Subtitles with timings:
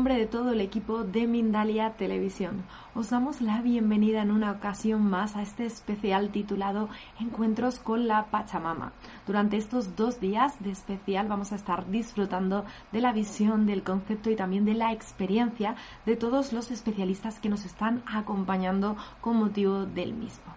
[0.00, 2.64] Nombre de todo el equipo de Mindalia Televisión.
[2.92, 6.88] Os damos la bienvenida en una ocasión más a este especial titulado
[7.20, 8.92] Encuentros con la Pachamama.
[9.28, 14.28] Durante estos dos días de especial vamos a estar disfrutando de la visión, del concepto
[14.28, 19.86] y también de la experiencia de todos los especialistas que nos están acompañando con motivo
[19.86, 20.52] del mismo.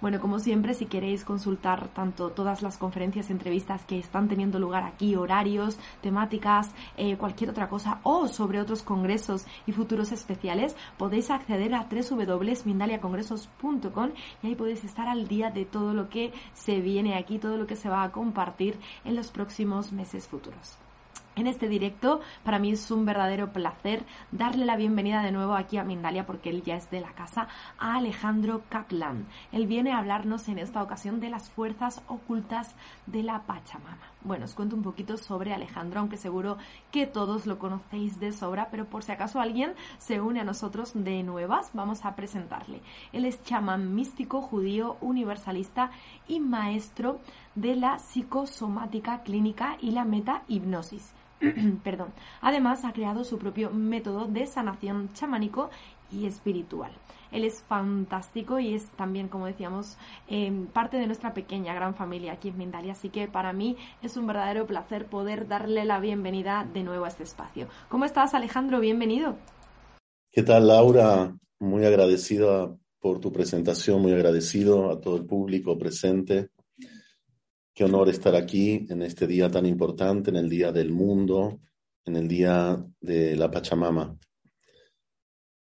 [0.00, 4.84] Bueno, como siempre, si queréis consultar tanto todas las conferencias entrevistas que están teniendo lugar
[4.84, 11.30] aquí, horarios, temáticas, eh, cualquier otra cosa, o sobre otros congresos y futuros especiales, podéis
[11.30, 14.10] acceder a www.mindaliacongresos.com
[14.42, 17.66] y ahí podéis estar al día de todo lo que se viene aquí, todo lo
[17.66, 20.78] que se va a compartir en los próximos meses futuros
[21.36, 22.20] en este directo.
[22.42, 26.50] Para mí es un verdadero placer darle la bienvenida de nuevo aquí a Mindalia porque
[26.50, 29.26] él ya es de la casa a Alejandro Kaplan.
[29.52, 32.74] Él viene a hablarnos en esta ocasión de las fuerzas ocultas
[33.06, 34.15] de la Pachamama.
[34.26, 36.58] Bueno, os cuento un poquito sobre Alejandro, aunque seguro
[36.90, 40.90] que todos lo conocéis de sobra, pero por si acaso alguien se une a nosotros
[40.94, 42.82] de nuevas, vamos a presentarle.
[43.12, 45.92] Él es chamán místico judío universalista
[46.26, 47.20] y maestro
[47.54, 51.14] de la psicosomática clínica y la meta-hipnosis.
[51.84, 52.12] Perdón.
[52.40, 55.70] Además, ha creado su propio método de sanación chamánico
[56.10, 56.92] y espiritual.
[57.32, 62.34] Él es fantástico y es también, como decíamos, em, parte de nuestra pequeña gran familia
[62.34, 62.92] aquí en Mindalia.
[62.92, 67.08] Así que para mí es un verdadero placer poder darle la bienvenida de nuevo a
[67.08, 67.68] este espacio.
[67.88, 68.80] ¿Cómo estás, Alejandro?
[68.80, 69.36] Bienvenido.
[70.30, 71.36] ¿Qué tal, Laura?
[71.58, 76.50] Muy agradecida por tu presentación, muy agradecido a todo el público presente.
[77.74, 81.60] Qué honor estar aquí en este día tan importante, en el Día del Mundo,
[82.04, 84.16] en el Día de la Pachamama.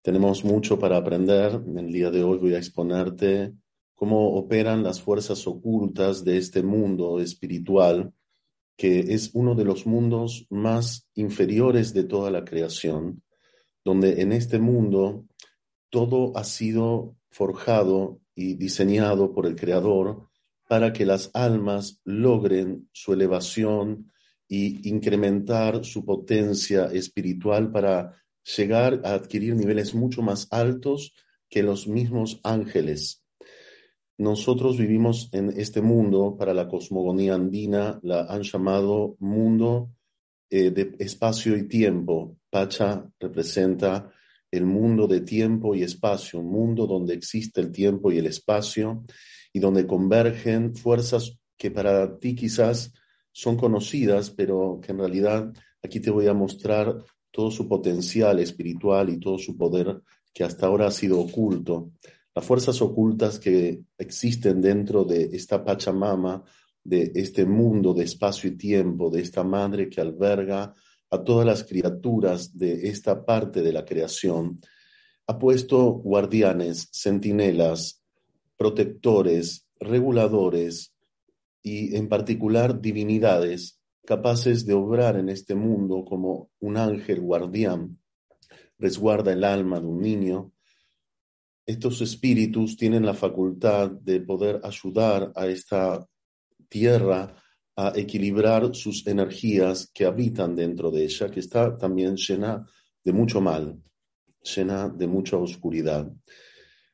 [0.06, 1.64] Tenemos mucho para aprender.
[1.66, 3.56] En el día de hoy voy a exponerte
[3.96, 8.14] cómo operan las fuerzas ocultas de este mundo espiritual,
[8.78, 13.24] que es uno de los mundos más inferiores de toda la creación,
[13.84, 15.26] donde en este mundo
[15.90, 20.30] todo ha sido forjado y diseñado por el Creador
[20.68, 24.12] para que las almas logren su elevación
[24.48, 28.14] y incrementar su potencia espiritual para
[28.58, 31.14] llegar a adquirir niveles mucho más altos
[31.50, 33.24] que los mismos ángeles.
[34.18, 39.92] Nosotros vivimos en este mundo, para la cosmogonía andina, la han llamado mundo
[40.50, 42.38] eh, de espacio y tiempo.
[42.50, 44.12] Pacha representa
[44.52, 49.04] el mundo de tiempo y espacio, un mundo donde existe el tiempo y el espacio
[49.52, 52.94] y donde convergen fuerzas que para ti quizás
[53.34, 55.52] son conocidas, pero que en realidad
[55.84, 57.04] aquí te voy a mostrar
[57.36, 60.02] todo su potencial espiritual y todo su poder
[60.34, 61.92] que hasta ahora ha sido oculto.
[62.34, 66.46] Las fuerzas ocultas que existen dentro de esta Pachamama,
[66.82, 70.74] de este mundo de espacio y tiempo, de esta madre que alberga
[71.10, 74.62] a todas las criaturas de esta parte de la creación,
[75.28, 78.02] ha puesto guardianes, centinelas,
[78.56, 80.94] protectores, reguladores
[81.62, 88.00] y en particular divinidades capaces de obrar en este mundo como un ángel guardián,
[88.78, 90.52] resguarda el alma de un niño.
[91.66, 96.08] Estos espíritus tienen la facultad de poder ayudar a esta
[96.70, 97.36] tierra
[97.76, 102.66] a equilibrar sus energías que habitan dentro de ella, que está también llena
[103.04, 103.82] de mucho mal,
[104.42, 106.10] llena de mucha oscuridad.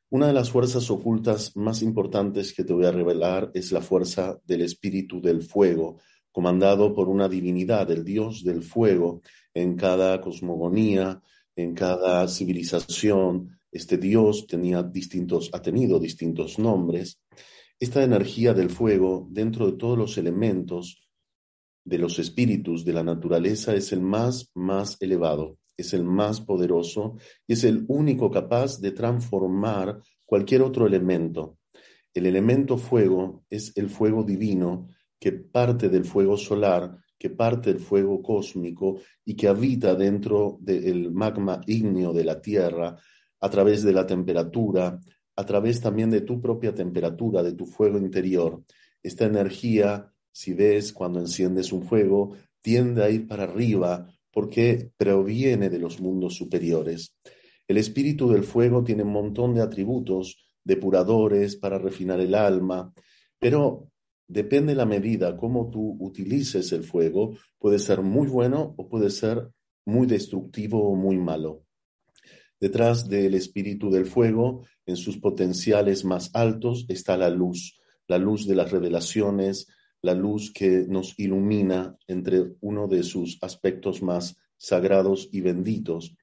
[0.10, 4.40] Una de las fuerzas ocultas más importantes que te voy a revelar es la fuerza
[4.46, 6.00] del espíritu del fuego,
[6.32, 9.22] comandado por una divinidad, el dios del fuego,
[9.54, 11.22] en cada cosmogonía,
[11.56, 13.60] en cada civilización.
[13.72, 17.20] Este dios tenía distintos, ha tenido distintos nombres.
[17.80, 21.02] Esta energía del fuego, dentro de todos los elementos,
[21.84, 27.18] de los espíritus de la naturaleza es el más, más elevado, es el más poderoso
[27.48, 31.58] y es el único capaz de transformar cualquier otro elemento.
[32.14, 34.90] El elemento fuego es el fuego divino
[35.22, 41.12] que parte del fuego solar, que parte del fuego cósmico y que habita dentro del
[41.12, 42.98] magma ígneo de la Tierra
[43.40, 45.00] a través de la temperatura,
[45.36, 48.64] a través también de tu propia temperatura, de tu fuego interior.
[49.04, 55.70] Esta energía, si ves cuando enciendes un fuego, tiende a ir para arriba porque proviene
[55.70, 57.16] de los mundos superiores.
[57.68, 62.92] El espíritu del fuego tiene un montón de atributos depuradores para refinar el alma,
[63.38, 63.92] pero
[64.32, 69.50] depende la medida cómo tú utilices el fuego, puede ser muy bueno o puede ser
[69.86, 71.66] muy destructivo o muy malo.
[72.60, 78.48] Detrás del espíritu del fuego, en sus potenciales más altos, está la luz, la luz
[78.48, 79.68] de las revelaciones,
[80.02, 86.16] la luz que nos ilumina entre uno de sus aspectos más sagrados y benditos.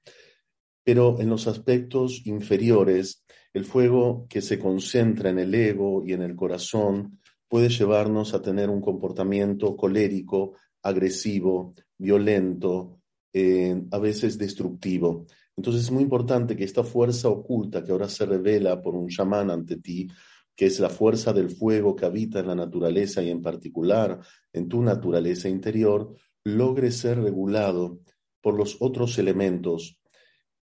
[0.82, 6.22] Pero en los aspectos inferiores, el fuego que se concentra en el ego y en
[6.22, 13.00] el corazón puede llevarnos a tener un comportamiento colérico, agresivo, violento,
[13.32, 15.26] eh, a veces destructivo.
[15.56, 19.50] Entonces es muy importante que esta fuerza oculta que ahora se revela por un chamán
[19.50, 20.08] ante ti,
[20.54, 24.20] que es la fuerza del fuego que habita en la naturaleza y en particular
[24.52, 26.14] en tu naturaleza interior,
[26.44, 28.00] logre ser regulado
[28.40, 30.00] por los otros elementos.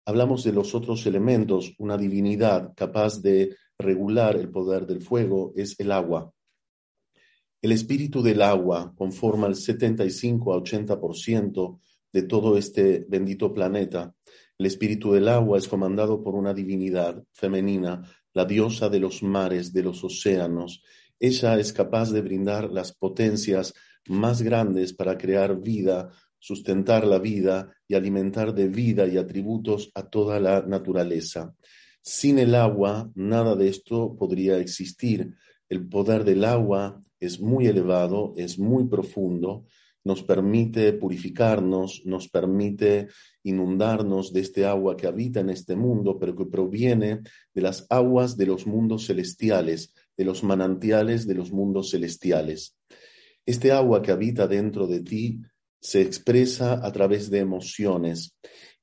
[0.06, 5.79] Hablamos de los otros elementos, una divinidad capaz de regular el poder del fuego es
[5.79, 6.33] el agua.
[7.62, 11.80] El espíritu del agua conforma el 75 a 80%
[12.13, 14.13] de todo este bendito planeta
[14.59, 18.01] el espíritu del agua es comandado por una divinidad femenina,
[18.33, 20.81] la diosa de los mares, de los océanos.
[21.19, 23.74] Ella es capaz de brindar las potencias
[24.07, 30.10] más grandes para crear vida, sustentar la vida y alimentar de vida y atributos a
[30.10, 31.53] toda la naturaleza.
[32.01, 35.36] Sin el agua, nada de esto podría existir.
[35.69, 39.66] El poder del agua es muy elevado, es muy profundo,
[40.04, 43.10] nos permite purificarnos, nos permite
[43.44, 47.22] inundarnos de este agua que habita en este mundo, pero que proviene
[47.54, 52.78] de las aguas de los mundos celestiales, de los manantiales de los mundos celestiales.
[53.46, 55.42] Este agua que habita dentro de ti
[55.80, 58.36] se expresa a través de emociones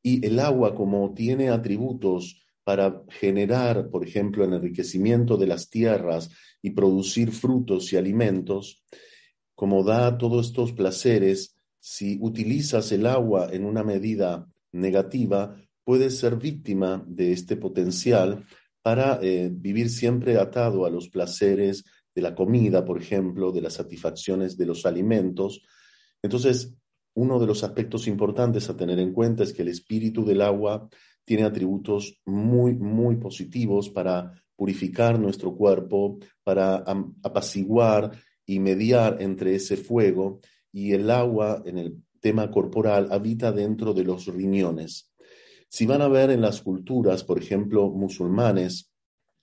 [0.03, 6.31] y el agua como tiene atributos para generar, por ejemplo, el enriquecimiento de las tierras
[6.63, 8.83] y producir frutos y alimentos,
[9.55, 16.37] como da todos estos placeres, si utilizas el agua en una medida negativa, puedes ser
[16.37, 18.45] víctima de este potencial
[18.83, 21.85] para eh, vivir siempre atado a los placeres
[22.15, 25.63] de la comida, por ejemplo, de las satisfacciones de los alimentos.
[26.23, 26.75] Entonces,
[27.15, 30.89] uno de los aspectos importantes a tener en cuenta es que el espíritu del agua
[31.25, 36.85] tiene atributos muy, muy positivos para purificar nuestro cuerpo, para
[37.23, 38.13] apaciguar
[38.47, 40.41] y mediar entre ese fuego
[40.73, 45.13] y el agua en el tema corporal habita dentro de los riñones.
[45.69, 48.93] Si van a ver en las culturas, por ejemplo, musulmanes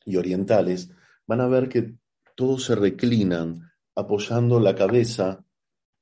[0.05, 0.89] y orientales,
[1.27, 1.95] van a ver que
[2.35, 5.43] todos se reclinan apoyando la cabeza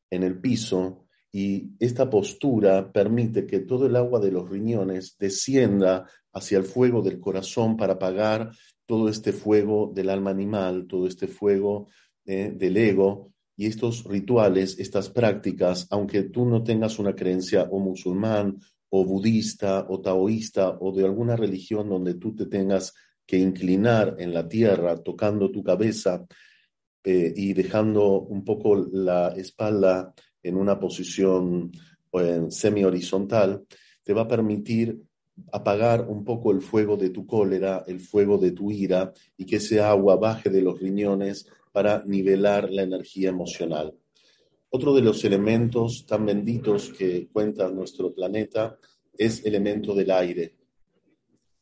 [0.10, 6.08] en el piso y esta postura permite que todo el agua de los riñones descienda
[6.34, 8.52] hacia el fuego del corazón para apagar
[8.86, 11.88] todo este fuego del alma animal, todo este fuego
[12.26, 17.80] eh, del ego y estos rituales, estas prácticas, aunque tú no tengas una creencia o
[17.80, 18.58] musulmán
[18.90, 22.96] o budista o taoísta o de alguna religión donde tú te tengas
[23.28, 26.26] que inclinar en la tierra, tocando tu cabeza
[27.04, 31.72] eh, y dejando un poco la espalda en una posición
[32.50, 33.66] semi horizontal,
[34.04, 35.02] te va a permitir
[35.52, 39.58] apagar un poco el fuego de tu cólera, el fuego de tu ira y que
[39.58, 43.94] ese agua baje de los riñones para nivelar la energía emocional.
[44.72, 48.78] Otro de los elementos tan benditos que cuenta nuestro planeta
[49.18, 50.56] es el elemento del aire.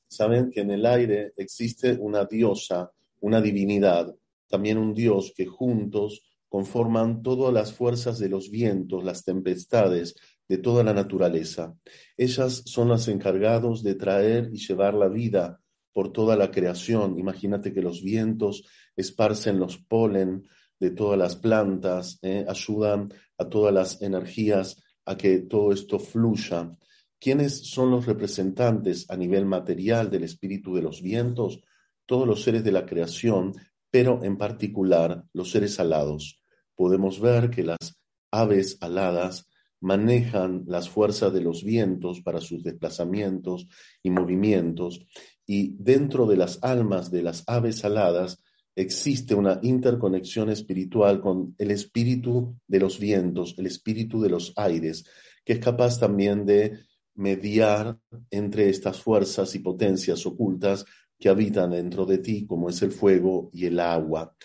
[0.07, 2.91] Saben que en el aire existe una diosa,
[3.21, 4.13] una divinidad,
[4.47, 10.15] también un dios que juntos conforman todas las fuerzas de los vientos, las tempestades,
[10.47, 11.75] de toda la naturaleza.
[12.15, 15.61] Ellas son las encargados de traer y llevar la vida
[15.91, 17.19] por toda la creación.
[17.19, 18.63] Imagínate que los vientos
[18.95, 20.47] esparcen los polen
[20.79, 22.45] de todas las plantas, ¿eh?
[22.47, 26.75] ayudan a todas las energías a que todo esto fluya.
[27.19, 31.61] ¿Quiénes son los representantes a nivel material del espíritu de los vientos?
[32.05, 33.53] Todos los seres de la creación,
[33.91, 36.41] pero en particular los seres alados.
[36.75, 37.97] Podemos ver que las
[38.31, 39.47] aves aladas
[39.79, 43.67] manejan las fuerzas de los vientos para sus desplazamientos
[44.01, 45.05] y movimientos,
[45.45, 48.43] y dentro de las almas de las aves aladas
[48.75, 55.05] existe una interconexión espiritual con el espíritu de los vientos, el espíritu de los aires,
[55.43, 56.79] que es capaz también de
[57.15, 57.97] mediar
[58.29, 60.85] entre estas fuerzas y potencias ocultas
[61.19, 64.35] que habitan dentro de ti, como es el fuego y el agua.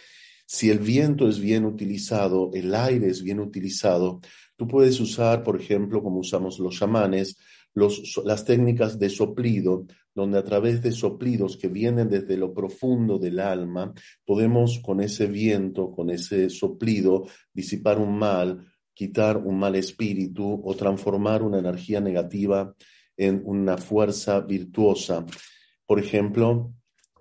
[0.46, 4.20] Si el viento es bien utilizado, el aire es bien utilizado,
[4.56, 7.38] tú puedes usar, por ejemplo, como usamos los chamanes,
[8.24, 13.40] las técnicas de soplido, donde a través de soplidos que vienen desde lo profundo del
[13.40, 13.94] alma,
[14.26, 20.74] podemos con ese viento, con ese soplido, disipar un mal, quitar un mal espíritu o
[20.74, 22.74] transformar una energía negativa
[23.16, 25.24] en una fuerza virtuosa.
[25.86, 26.74] Por ejemplo,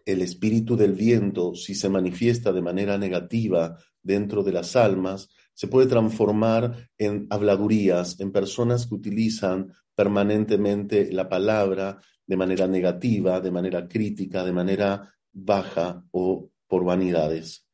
[0.05, 5.67] el espíritu del viento, si se manifiesta de manera negativa dentro de las almas, se
[5.67, 13.51] puede transformar en habladurías, en personas que utilizan permanentemente la palabra de manera negativa, de
[13.51, 17.67] manera crítica, de manera baja o por vanidades.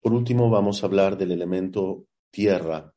[0.00, 2.92] Por último, vamos a hablar del elemento tierra.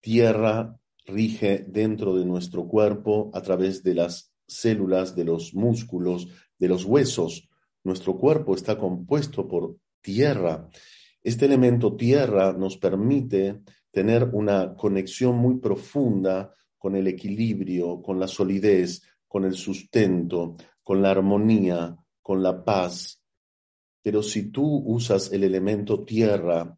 [0.00, 6.28] Tierra rige dentro de nuestro cuerpo a través de las células, de los músculos,
[6.58, 7.48] de los huesos.
[7.84, 10.68] Nuestro cuerpo está compuesto por tierra.
[11.22, 18.26] Este elemento tierra nos permite tener una conexión muy profunda con el equilibrio, con la
[18.26, 23.22] solidez, con el sustento, con la armonía, con la paz.
[24.02, 26.76] Pero si tú usas el elemento tierra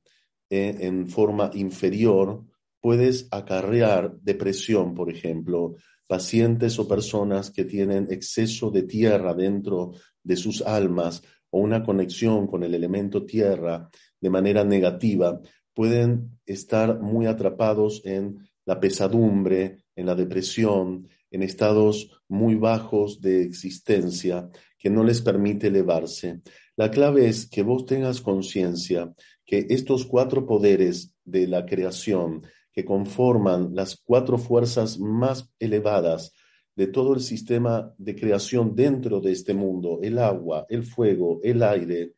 [0.51, 2.45] eh, en forma inferior,
[2.81, 9.93] puedes acarrear depresión, por ejemplo, pacientes o personas que tienen exceso de tierra dentro
[10.23, 13.89] de sus almas o una conexión con el elemento tierra
[14.21, 15.41] de manera negativa,
[15.75, 23.43] pueden estar muy atrapados en la pesadumbre, en la depresión, en estados muy bajos de
[23.43, 26.41] existencia que no les permite elevarse.
[26.77, 29.13] La clave es que vos tengas conciencia
[29.45, 32.43] que estos cuatro poderes de la creación,
[32.73, 36.33] que conforman las cuatro fuerzas más elevadas
[36.75, 41.63] de todo el sistema de creación dentro de este mundo, el agua, el fuego, el
[41.63, 42.15] aire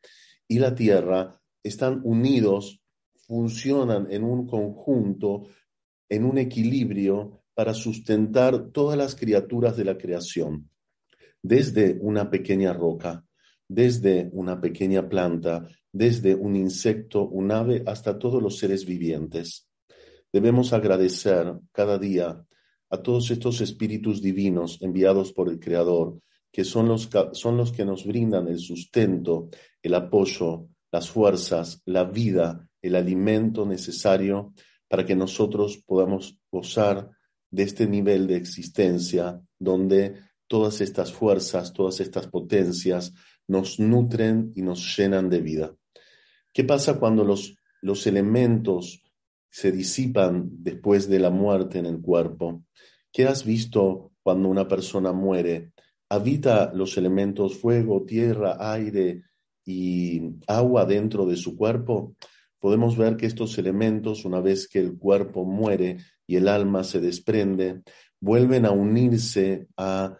[0.47, 2.81] y la tierra, están unidos,
[3.27, 5.49] funcionan en un conjunto,
[6.09, 10.71] en un equilibrio para sustentar todas las criaturas de la creación,
[11.43, 13.25] desde una pequeña roca,
[13.67, 19.69] desde una pequeña planta, desde un insecto, un ave, hasta todos los seres vivientes.
[20.35, 22.45] Debemos agradecer cada día
[22.91, 26.19] a todos estos espíritus divinos enviados por el Creador,
[26.51, 29.49] que son los, son los que nos brindan el sustento,
[29.81, 34.55] el apoyo, las fuerzas, la vida, el alimento necesario
[34.89, 37.11] para que nosotros podamos gozar
[37.49, 40.17] de este nivel de existencia donde
[40.49, 43.15] todas estas fuerzas, todas estas potencias
[43.47, 45.77] nos nutren y nos llenan de vida.
[46.53, 49.04] ¿Qué pasa cuando los, los elementos
[49.55, 52.65] se disipan después de la muerte en el cuerpo.
[53.13, 55.71] ¿Qué has visto cuando una persona muere?
[56.09, 59.23] ¿Habita los elementos fuego, tierra, aire
[59.65, 62.17] y agua dentro de su cuerpo?
[62.59, 67.01] Podemos ver que estos elementos, una vez que el cuerpo muere y el alma se
[67.01, 67.83] desprende,
[68.21, 70.17] vuelven a unirse a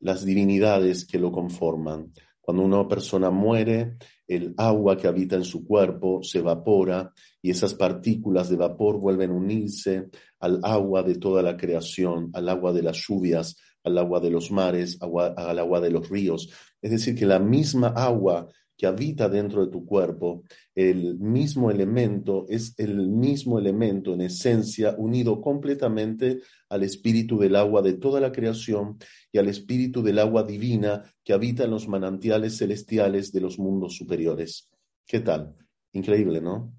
[0.00, 2.14] las divinidades que lo conforman.
[2.40, 7.74] Cuando una persona muere, el agua que habita en su cuerpo se evapora y esas
[7.74, 12.82] partículas de vapor vuelven a unirse al agua de toda la creación, al agua de
[12.82, 16.50] las lluvias, al agua de los mares, al agua de los ríos.
[16.82, 18.46] Es decir, que la misma agua
[18.78, 24.94] que habita dentro de tu cuerpo, el mismo elemento es el mismo elemento en esencia
[24.96, 28.96] unido completamente al espíritu del agua de toda la creación
[29.32, 33.96] y al espíritu del agua divina que habita en los manantiales celestiales de los mundos
[33.96, 34.70] superiores.
[35.04, 35.56] ¿Qué tal?
[35.92, 36.72] Increíble, ¿no?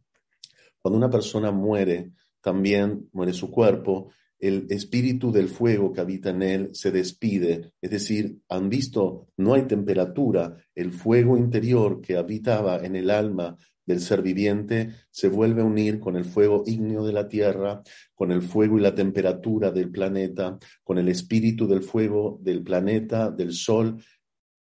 [0.82, 6.42] Cuando una persona muere, también muere su cuerpo, el espíritu del fuego que habita en
[6.42, 12.78] él se despide, es decir, han visto, no hay temperatura, el fuego interior que habitaba
[12.86, 17.12] en el alma del ser viviente se vuelve a unir con el fuego ígneo de
[17.12, 17.82] la tierra,
[18.14, 23.32] con el fuego y la temperatura del planeta, con el espíritu del fuego del planeta,
[23.32, 24.02] del sol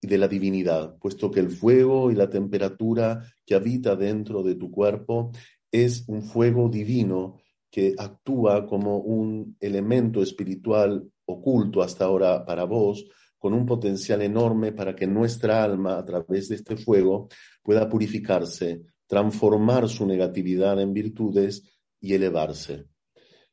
[0.00, 4.54] y de la divinidad, puesto que el fuego y la temperatura que habita dentro de
[4.54, 5.30] tu cuerpo
[5.70, 7.36] es un fuego divino
[7.78, 13.06] que actúa como un elemento espiritual oculto hasta ahora para vos,
[13.38, 17.28] con un potencial enorme para que nuestra alma, a través de este fuego,
[17.62, 21.62] pueda purificarse, transformar su negatividad en virtudes
[22.00, 22.86] y elevarse.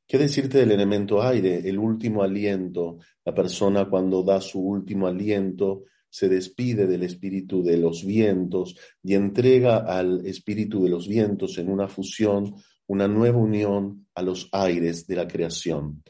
[0.08, 2.98] ¿Qué decirte del elemento aire, el último aliento?
[3.24, 9.14] La persona cuando da su último aliento se despide del espíritu de los vientos y
[9.14, 12.56] entrega al espíritu de los vientos en una fusión,
[12.88, 16.04] una nueva unión a los aires de la creación.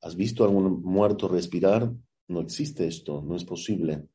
[0.00, 1.92] ¿Has visto algún muerto respirar?
[2.28, 4.06] No existe esto, no es posible.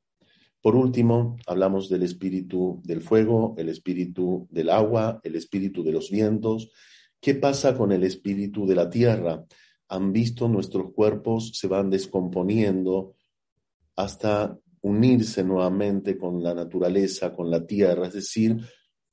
[0.61, 6.09] Por último, hablamos del espíritu del fuego, el espíritu del agua, el espíritu de los
[6.09, 6.71] vientos.
[7.19, 9.45] ¿Qué pasa con el espíritu de la tierra?
[9.89, 13.13] Han visto nuestros cuerpos se van descomponiendo
[13.95, 18.57] hasta unirse nuevamente con la naturaleza, con la tierra, es decir,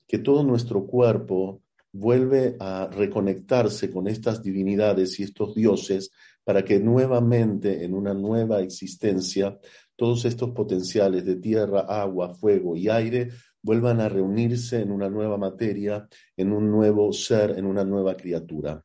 [0.07, 1.62] que todo nuestro cuerpo
[1.93, 6.11] vuelve a reconectarse con estas divinidades y estos dioses
[6.43, 9.59] para que nuevamente en una nueva existencia
[9.95, 13.31] todos estos potenciales de tierra, agua, fuego y aire
[13.63, 18.85] vuelvan a reunirse en una nueva materia, en un nuevo ser, en una nueva criatura.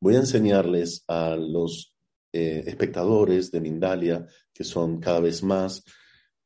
[0.00, 1.94] Voy a enseñarles a los
[2.32, 5.84] eh, espectadores de Mindalia, que son cada vez más,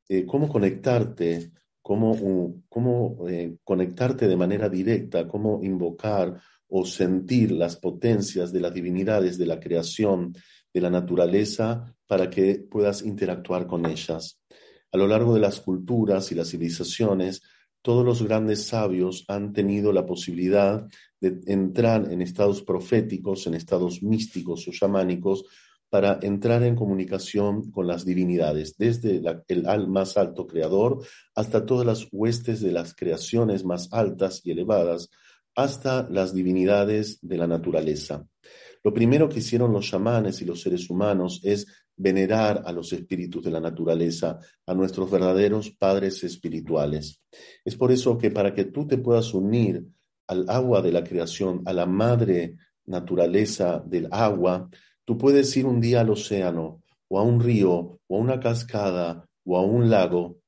[0.09, 1.53] eh, cómo conectarte,
[1.83, 8.73] cómo, cómo eh, conectarte de manera directa, cómo invocar o sentir las potencias de las
[8.73, 10.35] divinidades de la creación,
[10.73, 14.41] de la naturaleza, para que puedas interactuar con ellas.
[14.93, 17.43] A lo largo de las culturas y las civilizaciones,
[17.83, 20.87] todos los grandes sabios han tenido la posibilidad
[21.21, 25.45] de entrar en estados proféticos, en estados místicos o chamánicos,
[25.91, 31.05] para entrar en comunicación con las divinidades, desde el al más alto creador
[31.35, 35.11] hasta todas las huestes de las creaciones más altas y elevadas,
[35.57, 38.25] hasta las divinidades de la naturaleza.
[38.83, 41.67] Lo primero que hicieron los chamanes y los seres humanos es
[41.97, 47.21] venerar a los espíritus de la naturaleza, a nuestros verdaderos padres espirituales.
[47.63, 49.85] Es por eso que para que tú te puedas unir
[50.27, 52.57] al agua de la creación, a la madre
[52.87, 54.71] naturaleza del agua,
[55.11, 59.29] Tú puedes ir un día al océano o a un río o a una cascada
[59.45, 60.39] o a un lago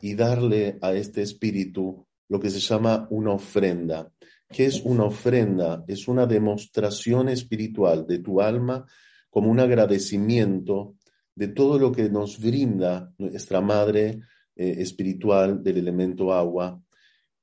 [0.00, 4.10] y darle a este espíritu lo que se llama una ofrenda.
[4.48, 5.84] ¿Qué es una ofrenda?
[5.86, 8.84] Es una demostración espiritual de tu alma
[9.30, 10.96] como un agradecimiento
[11.36, 14.22] de todo lo que nos brinda nuestra madre
[14.56, 16.82] eh, espiritual del elemento agua.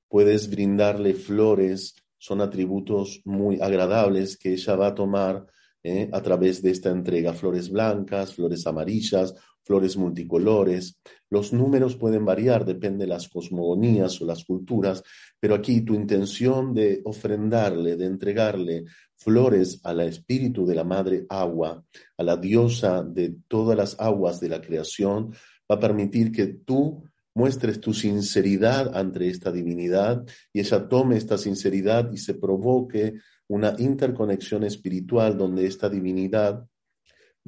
[0.10, 5.48] Puedes brindarle flores, son atributos muy agradables que ella va a tomar
[5.84, 6.10] ¿eh?
[6.12, 7.34] a través de esta entrega.
[7.34, 9.34] Flores blancas, flores amarillas,
[9.68, 11.00] flores multicolores.
[11.30, 15.04] Los números pueden variar, depende de las cosmogonías o las culturas,
[15.40, 18.86] pero aquí tu intención de ofrendarle, de entregarle
[19.18, 21.84] flores al espíritu de la madre agua,
[22.18, 25.34] a la diosa de todas las aguas de la creación,
[25.70, 27.04] va a permitir que tú
[27.36, 33.16] muestres tu sinceridad ante esta divinidad y ella tome esta sinceridad y se provoque
[33.48, 36.68] una interconexión espiritual donde esta divinidad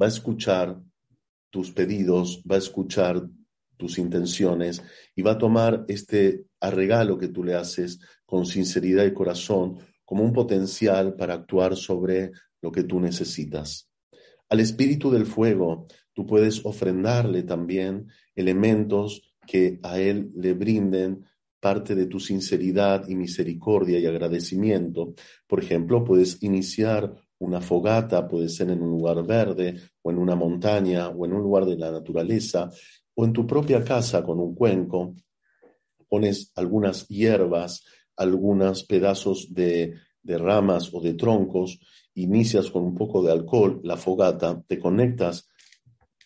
[0.02, 0.82] va a escuchar
[1.50, 3.28] tus pedidos, va a escuchar
[3.78, 4.82] tus intenciones
[5.16, 10.24] y va a tomar este regalo que tú le haces con sinceridad y corazón como
[10.24, 12.32] un potencial para actuar sobre
[12.62, 13.90] lo que tú necesitas.
[14.50, 21.26] Al espíritu del fuego, tú puedes ofrendarle también elementos que a él le brinden
[21.60, 25.14] parte de tu sinceridad y misericordia y agradecimiento.
[25.48, 30.36] Por ejemplo, puedes iniciar una fogata, puede ser en un lugar verde o en una
[30.36, 32.70] montaña o en un lugar de la naturaleza
[33.16, 35.16] o en tu propia casa con un cuenco.
[36.08, 41.80] Pones algunas hierbas, algunos pedazos de, de ramas o de troncos,
[42.16, 45.49] inicias con un poco de alcohol la fogata, te conectas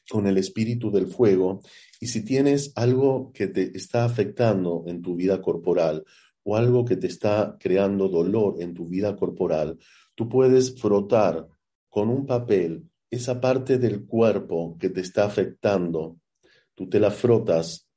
[0.09, 1.61] con el espíritu del fuego
[1.99, 6.03] y si tienes algo que te está afectando en tu vida corporal
[6.43, 9.77] o algo que te está creando dolor en tu vida corporal,
[10.15, 11.47] tú puedes frotar
[11.89, 16.17] con un papel esa parte del cuerpo que te está afectando.
[16.73, 17.87] Tú te la frotas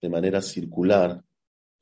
[0.00, 1.22] de manera circular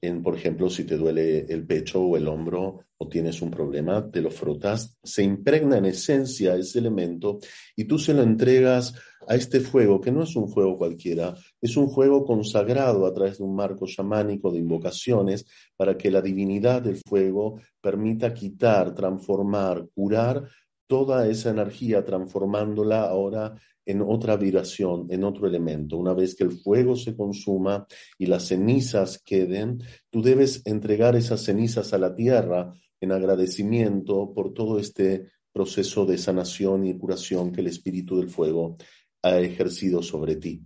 [0.00, 4.10] en, por ejemplo, si te duele el pecho o el hombro o tienes un problema,
[4.10, 7.40] te lo frotas, se impregna en esencia ese elemento
[7.74, 8.94] y tú se lo entregas
[9.28, 13.38] a este fuego, que no es un fuego cualquiera, es un fuego consagrado a través
[13.38, 15.44] de un marco chamánico de invocaciones
[15.76, 20.48] para que la divinidad del fuego permita quitar, transformar, curar
[20.86, 25.98] toda esa energía, transformándola ahora en otra vibración, en otro elemento.
[25.98, 27.86] Una vez que el fuego se consuma
[28.16, 34.54] y las cenizas queden, tú debes entregar esas cenizas a la tierra en agradecimiento por
[34.54, 38.76] todo este proceso de sanación y curación que el espíritu del fuego
[39.22, 40.62] ha ejercido sobre ti.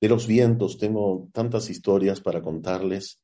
[0.00, 3.20] De los vientos tengo tantas historias para contarles.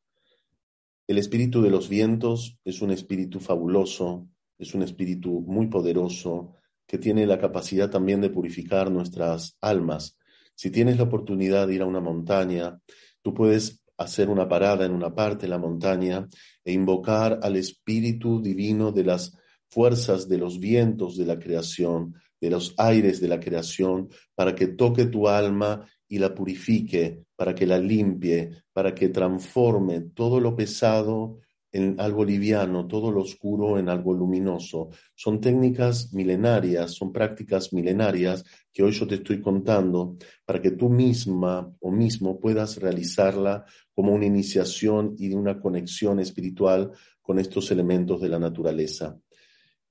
[1.06, 6.54] El espíritu de los vientos es un espíritu fabuloso, es un espíritu muy poderoso
[6.86, 10.18] que tiene la capacidad también de purificar nuestras almas.
[10.54, 12.80] Si tienes la oportunidad de ir a una montaña,
[13.22, 16.28] tú puedes hacer una parada en una parte de la montaña
[16.64, 19.36] e invocar al espíritu divino de las
[19.68, 24.66] fuerzas de los vientos de la creación, de los aires de la creación, para que
[24.66, 30.56] toque tu alma y la purifique, para que la limpie, para que transforme todo lo
[30.56, 31.38] pesado
[31.70, 34.90] en algo liviano, todo lo oscuro en algo luminoso.
[35.14, 40.88] Son técnicas milenarias, son prácticas milenarias que hoy yo te estoy contando para que tú
[40.88, 46.90] misma o mismo puedas realizarla como una iniciación y una conexión espiritual
[47.22, 49.16] con estos elementos de la naturaleza.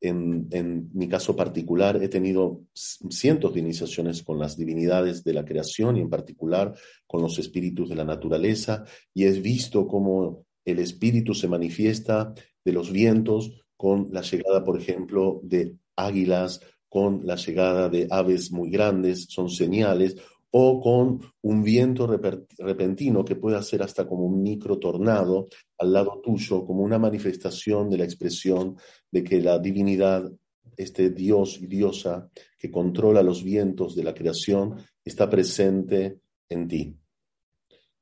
[0.04, 5.98] En, mi caso particular, he tenido cientos de iniciaciones con las divinidades de la creación
[5.98, 6.74] y en particular
[7.06, 8.84] con los espíritus de la naturaleza
[9.14, 12.34] y he visto cómo el espíritu se manifiesta
[12.66, 18.52] de los vientos con la llegada, por ejemplo, de águilas, con la llegada de aves
[18.52, 20.18] muy grandes, son señales,
[20.52, 25.48] o con un viento repentino que puede ser hasta como un micro tornado
[25.82, 28.78] al lado tuyo, como una manifestación de la expresión
[29.10, 30.32] de que la divinidad,
[30.78, 36.96] este Dios y diosa que controla los vientos de la creación, está presente en ti.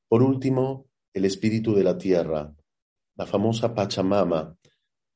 [0.09, 2.53] Por último, el espíritu de la tierra,
[3.15, 4.55] la famosa Pachamama.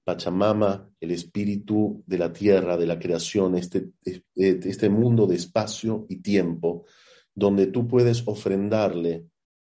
[0.05, 3.91] Pachamama, el espíritu de la tierra, de la creación, este,
[4.35, 6.85] este mundo de espacio y tiempo,
[7.35, 9.25] donde tú puedes ofrendarle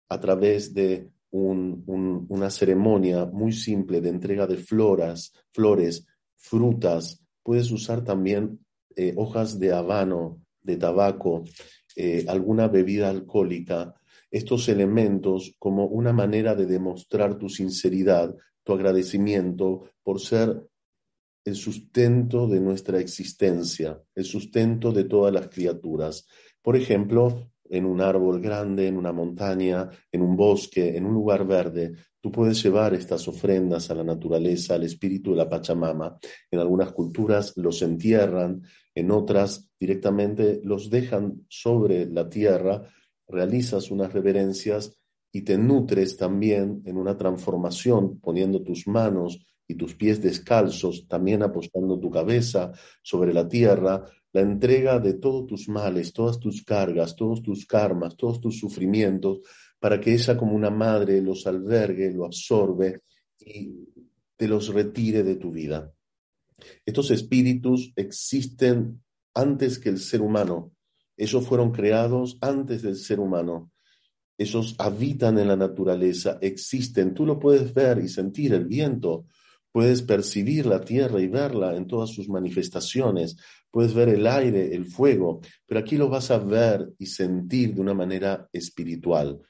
[0.09, 7.21] a través de una ceremonia muy simple de entrega de floras, flores, frutas.
[7.43, 8.59] Puedes usar también
[8.95, 11.43] eh, hojas de habano, de tabaco,
[11.95, 13.95] eh, alguna bebida alcohólica
[14.35, 20.61] estos elementos como una manera de demostrar tu sinceridad, tu agradecimiento por ser
[21.45, 26.27] el sustento de nuestra existencia, el sustento de todas las criaturas.
[26.61, 31.45] Por ejemplo, en un árbol grande, en una montaña, en un bosque, en un lugar
[31.45, 36.17] verde, tú puedes llevar estas ofrendas a la naturaleza, al espíritu de la Pachamama.
[36.49, 38.62] En algunas culturas los entierran,
[38.93, 42.84] en otras directamente los dejan sobre la tierra
[43.28, 44.97] realizas unas reverencias
[45.32, 51.43] y te nutres también en una transformación, poniendo tus manos y tus pies descalzos, también
[51.43, 57.15] apostando tu cabeza sobre la tierra, la entrega de todos tus males, todas tus cargas,
[57.15, 59.39] todos tus karmas, todos tus sufrimientos,
[59.80, 63.01] para que ella como una madre los albergue, lo absorbe
[63.39, 63.88] y
[64.36, 65.91] te los retire de tu vida.
[66.86, 69.01] Estos espíritus existen
[69.34, 70.71] antes que el ser humano.
[71.17, 73.71] Ellos fueron creados antes del ser humano.
[74.38, 77.13] Ellos habitan en la naturaleza, existen.
[77.13, 79.28] Tú lo puedes ver y sentir el viento.
[79.75, 83.35] Puedes percibir la tierra y verla en todas sus manifestaciones.
[83.69, 87.81] Puedes ver el aire, el fuego, pero aquí lo vas a ver y sentir de
[87.81, 89.41] una manera espiritual.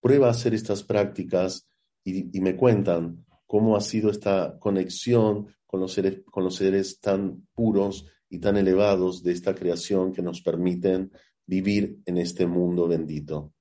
[0.00, 1.64] Prueba a hacer estas prácticas
[2.02, 7.46] y, me cuentan cómo ha sido esta conexión con los seres, con los seres tan
[7.54, 11.12] puros y tan elevados de esta creación que nos permiten
[11.46, 13.52] vivir en este mundo bendito.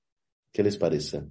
[0.51, 1.27] ¿Qué les parece?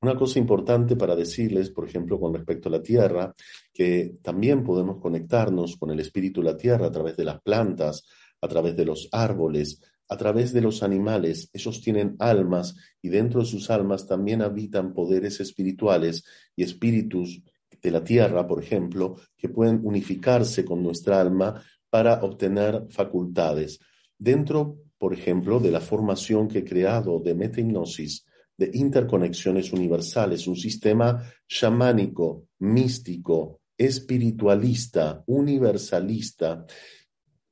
[0.00, 3.34] Una cosa importante para decirles, por ejemplo, con respecto a la tierra,
[3.72, 8.06] que también podemos conectarnos con el espíritu de la tierra a través de las plantas,
[8.40, 11.50] a través de los árboles, a través de los animales.
[11.52, 17.42] Ellos tienen almas y dentro de sus almas también habitan poderes espirituales y espíritus
[17.82, 23.80] de la tierra, por ejemplo, que pueden unificarse con nuestra alma para obtener facultades.
[24.16, 28.26] Dentro, por ejemplo, de la formación que he creado de metahipnosis,
[28.58, 36.66] de interconexiones universales, un sistema chamánico, místico, espiritualista, universalista,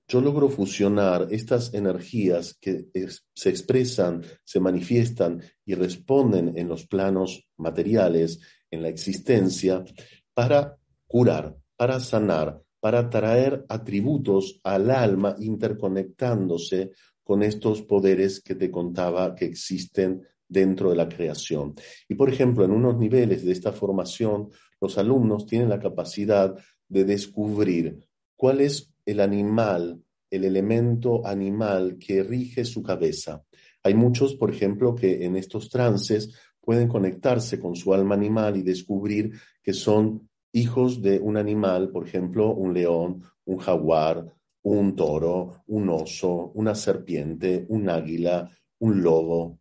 [0.08, 2.86] yo logro fusionar estas energías que
[3.34, 8.40] se expresan, se manifiestan y responden en los planos materiales,
[8.70, 9.84] en la existencia,
[10.32, 16.92] para curar, para sanar, para traer atributos al alma interconectándose
[17.24, 21.74] con estos poderes que te contaba que existen dentro de la creación.
[22.08, 26.54] Y por ejemplo, en unos niveles de esta formación, los alumnos tienen la capacidad
[26.88, 27.98] de descubrir
[28.36, 33.44] cuál es el animal, el elemento animal que rige su cabeza.
[33.82, 38.62] Hay muchos, por ejemplo, que en estos trances pueden conectarse con su alma animal y
[38.62, 39.32] descubrir
[39.62, 44.26] que son hijos de un animal, por ejemplo, un león, un jaguar,
[44.62, 49.60] un toro, un oso, una serpiente, un águila, un lobo.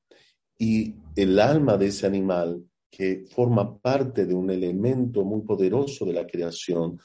[0.58, 6.14] Y el alma de ese animal, que forma parte de un elemento muy poderoso de
[6.14, 7.00] la creación,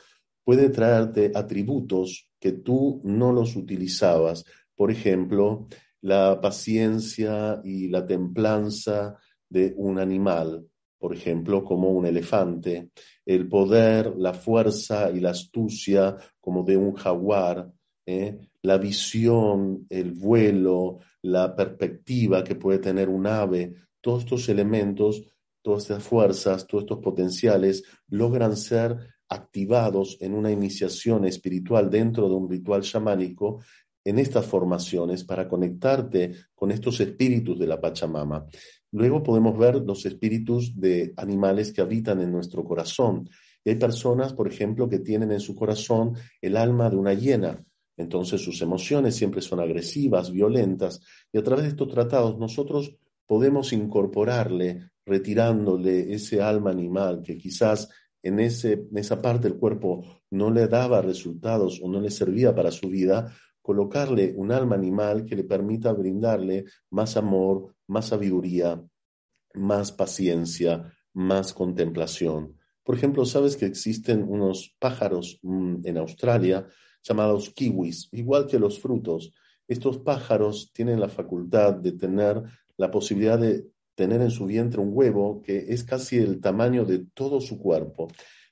[0.44, 4.44] puede traerte atributos que tú no los utilizabas.
[4.74, 5.66] Por ejemplo,
[6.02, 9.16] la paciencia y la templanza
[9.48, 10.66] de un animal,
[10.98, 12.90] por ejemplo, como un elefante,
[13.24, 17.70] el poder, la fuerza y la astucia como de un jaguar,
[18.06, 18.38] ¿eh?
[18.62, 25.24] La visión, el vuelo, la perspectiva que puede tener un ave, todos estos elementos,
[25.62, 28.96] todas estas fuerzas, todos estos potenciales logran ser
[29.28, 33.60] activados en una iniciación espiritual dentro de un ritual chamánico
[34.04, 38.46] en estas formaciones para conectarte con estos espíritus de la Pachamama.
[38.92, 43.28] Luego podemos ver los espíritus de animales que habitan en nuestro corazón.
[43.62, 47.62] Y hay personas, por ejemplo, que tienen en su corazón el alma de una hiena.
[48.00, 51.00] Entonces sus emociones siempre son agresivas, violentas.
[51.32, 57.88] Y a través de estos tratados nosotros podemos incorporarle, retirándole ese alma animal que quizás
[58.22, 62.54] en, ese, en esa parte del cuerpo no le daba resultados o no le servía
[62.54, 68.82] para su vida, colocarle un alma animal que le permita brindarle más amor, más sabiduría,
[69.54, 72.56] más paciencia, más contemplación.
[72.82, 76.66] Por ejemplo, sabes que existen unos pájaros mm, en Australia
[77.02, 79.32] llamados kiwis, igual que los frutos.
[79.66, 82.42] Estos pájaros tienen la facultad de tener
[82.76, 87.04] la posibilidad de tener en su vientre un huevo que es casi el tamaño de
[87.12, 88.08] todo su cuerpo.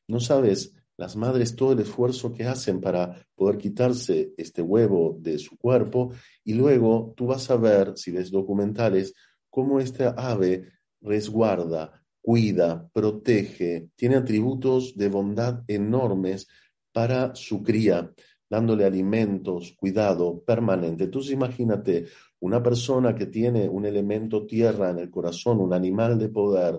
[0.07, 5.39] No sabes las madres todo el esfuerzo que hacen para poder quitarse este huevo de
[5.39, 6.13] su cuerpo
[6.45, 9.15] y luego tú vas a ver, si ves documentales,
[9.49, 16.49] cómo esta ave resguarda, cuida, protege, tiene atributos de bondad enormes
[16.93, 18.13] para su cría,
[18.49, 21.05] dándole alimentos, cuidado permanente.
[21.05, 22.07] Entonces imagínate
[22.41, 26.79] una persona que tiene un elemento tierra en el corazón, un animal de poder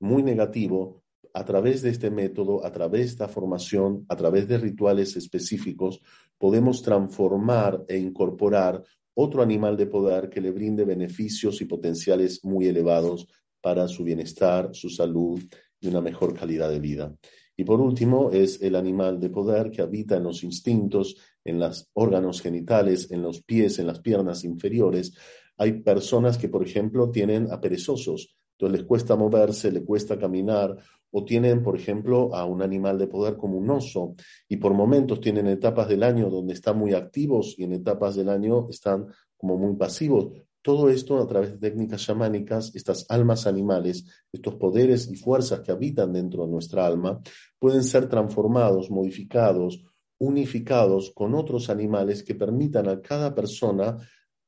[0.00, 1.02] muy negativo,
[1.34, 6.00] a través de este método, a través de esta formación, a través de rituales específicos,
[6.36, 8.82] podemos transformar e incorporar
[9.14, 13.26] otro animal de poder que le brinde beneficios y potenciales muy elevados
[13.60, 15.40] para su bienestar, su salud
[15.80, 17.14] y una mejor calidad de vida.
[17.60, 21.90] Y por último, es el animal de poder que habita en los instintos, en los
[21.94, 25.12] órganos genitales, en los pies, en las piernas inferiores.
[25.56, 30.76] Hay personas que, por ejemplo, tienen a perezosos, entonces les cuesta moverse, les cuesta caminar,
[31.10, 34.14] o tienen, por ejemplo, a un animal de poder como un oso,
[34.48, 38.28] y por momentos tienen etapas del año donde están muy activos y en etapas del
[38.28, 40.47] año están como muy pasivos.
[40.62, 45.72] Todo esto a través de técnicas chamánicas, estas almas animales, estos poderes y fuerzas que
[45.72, 47.20] habitan dentro de nuestra alma,
[47.58, 49.84] pueden ser transformados, modificados,
[50.18, 53.96] unificados con otros animales que permitan a cada persona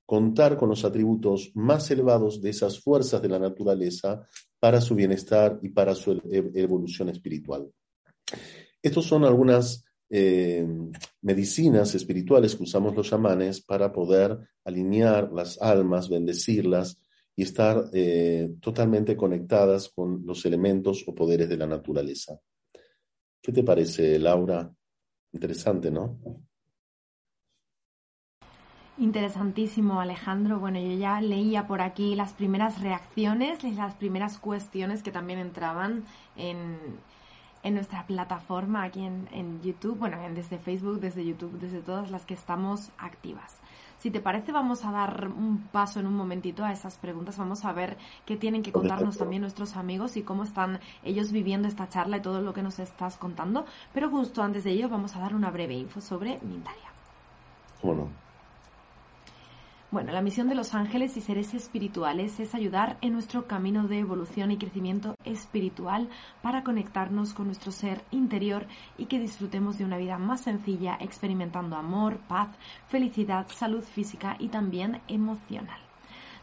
[0.05, 4.27] contar con los atributos más elevados de esas fuerzas de la naturaleza
[4.59, 7.71] para su bienestar y para su evolución espiritual.
[8.83, 10.67] Estos son algunas eh,
[11.23, 17.01] medicinas espirituales que usamos los chamanes para poder alinear las almas, bendecirlas
[17.37, 22.39] y estar eh, totalmente conectadas con los elementos o poderes de la naturaleza.
[23.41, 24.71] ¿Qué te parece, Laura?
[25.33, 26.19] Interesante, ¿no?
[28.99, 30.59] Interesantísimo, Alejandro.
[30.59, 36.05] Bueno, yo ya leía por aquí las primeras reacciones, las primeras cuestiones que también entraban
[36.37, 36.77] en,
[37.63, 42.35] en nuestra plataforma aquí en, YouTube, bueno, desde Facebook, desde YouTube, desde todas las que
[42.35, 43.57] estamos activas.
[43.99, 47.37] Si te parece, vamos a dar un paso en un momentito a esas preguntas.
[47.37, 51.69] Vamos a ver qué tienen que contarnos también nuestros amigos y cómo están ellos viviendo
[51.69, 53.67] esta charla y todo lo que nos estás contando.
[53.93, 56.91] Pero justo antes de ello, vamos a dar una breve info sobre Mindalia.
[57.83, 58.09] Bueno.
[59.93, 63.99] Bueno, la misión de los ángeles y seres espirituales es ayudar en nuestro camino de
[63.99, 66.09] evolución y crecimiento espiritual
[66.43, 71.75] para conectarnos con nuestro ser interior y que disfrutemos de una vida más sencilla, experimentando
[71.75, 72.51] amor, paz,
[72.87, 75.90] felicidad, salud física y también emocional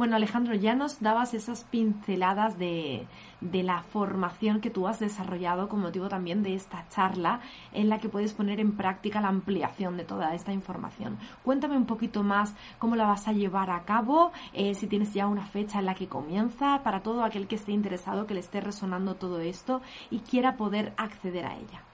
[0.00, 3.06] Bueno, Alejandro, ya nos dabas esas pinceladas de,
[3.42, 7.42] de la formación que tú has desarrollado con motivo también de esta charla
[7.74, 11.18] en la que puedes poner en práctica la ampliación de toda esta información.
[11.44, 15.26] Cuéntame un poquito más cómo la vas a llevar a cabo, eh, si tienes ya
[15.26, 18.62] una fecha en la que comienza, para todo aquel que esté interesado, que le esté
[18.62, 21.84] resonando todo esto y quiera poder acceder a ella.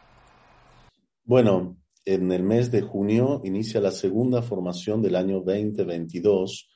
[1.24, 6.68] Bueno, en el mes de junio inicia la segunda formación del año 2022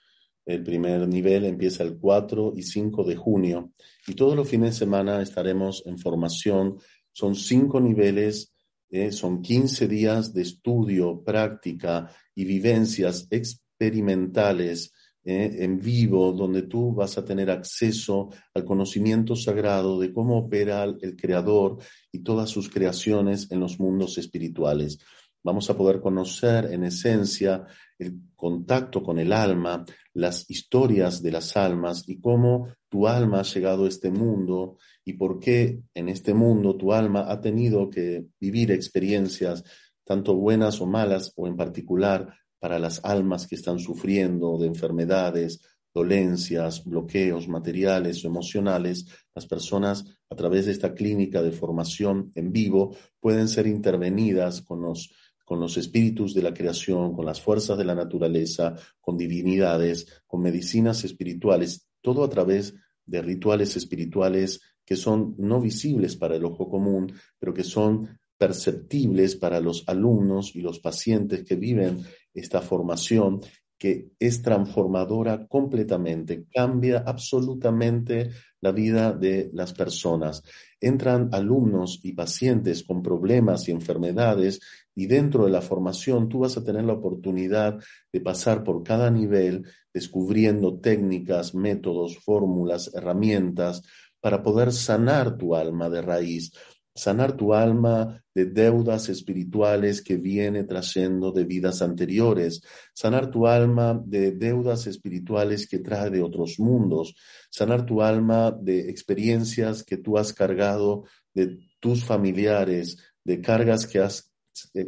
[0.46, 3.72] el primer nivel empieza el 4 y 5 de junio
[4.07, 6.79] y todos los fines de semana estaremos en formación.
[7.12, 8.53] Son cinco niveles,
[8.90, 16.94] eh, son 15 días de estudio, práctica y vivencias experimentales eh, en vivo, donde tú
[16.94, 21.76] vas a tener acceso al conocimiento sagrado de cómo opera el Creador
[22.11, 24.98] y todas sus creaciones en los mundos espirituales.
[25.42, 27.64] Vamos a poder conocer en esencia
[27.98, 33.44] el contacto con el alma, las historias de las almas y cómo tu alma ha
[33.44, 38.26] llegado a este mundo y por qué en este mundo tu alma ha tenido que
[38.38, 39.64] vivir experiencias
[40.05, 45.61] tanto buenas o malas o en particular para las almas que están sufriendo de enfermedades,
[45.94, 52.53] dolencias, bloqueos materiales o emocionales, las personas a través de esta clínica de formación en
[52.53, 55.11] vivo pueden ser intervenidas con los
[55.50, 60.42] con los espíritus de la creación, con las fuerzas de la naturaleza, con divinidades, con
[60.42, 66.70] medicinas espirituales, todo a través de rituales espirituales que son no visibles para el ojo
[66.70, 71.98] común, pero que son perceptibles para los alumnos y los pacientes que viven
[72.32, 73.40] esta formación
[73.80, 78.28] que es transformadora completamente, cambia absolutamente
[78.60, 80.42] la vida de las personas.
[80.78, 84.60] Entran alumnos y pacientes con problemas y enfermedades
[84.94, 87.78] y dentro de la formación tú vas a tener la oportunidad
[88.12, 89.64] de pasar por cada nivel
[89.94, 93.82] descubriendo técnicas, métodos, fórmulas, herramientas
[94.20, 96.52] para poder sanar tu alma de raíz,
[97.00, 103.98] sanar tu alma de deudas espirituales que viene trayendo de vidas anteriores, sanar tu alma
[104.04, 107.14] de deudas espirituales que trae de otros mundos,
[107.50, 114.00] sanar tu alma de experiencias que tú has cargado de tus familiares, de cargas que
[114.00, 114.30] has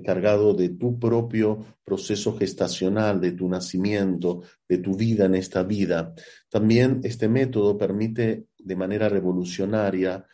[0.05, 6.15] cargado de tu propio proceso gestacional, de tu nacimiento, de tu vida en esta vida.
[6.51, 10.27] También este método permite de manera revolucionaria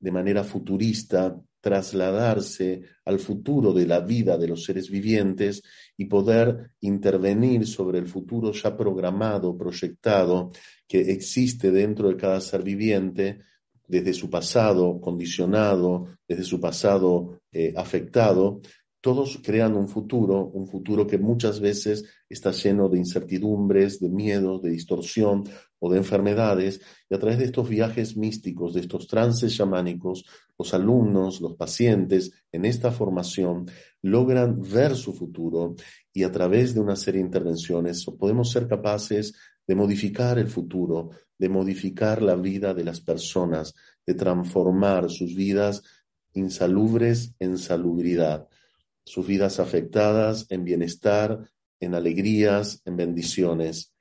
[0.00, 5.62] de manera futurista, trasladarse al futuro de la vida de los seres vivientes
[5.96, 10.52] y poder intervenir sobre el futuro ya programado, proyectado,
[10.88, 13.40] que existe dentro de cada ser viviente
[13.86, 18.60] desde su pasado condicionado, desde su pasado eh, afectado,
[19.00, 24.62] todos crean un futuro, un futuro que muchas veces está lleno de incertidumbres, de miedos,
[24.62, 25.44] de distorsión
[25.80, 26.80] o de enfermedades.
[27.08, 30.24] Y a través de estos viajes místicos, de estos trances chamánicos,
[30.56, 33.66] los alumnos, los pacientes en esta formación
[34.02, 35.74] logran ver su futuro
[36.12, 39.34] y a través de una serie de intervenciones podemos ser capaces
[39.66, 43.74] de modificar el futuro, de modificar la vida de las personas,
[44.06, 45.82] de transformar sus vidas
[46.32, 48.46] insalubres en salubridad
[49.10, 53.92] sus vidas afectadas en bienestar, en alegrías, en bendiciones.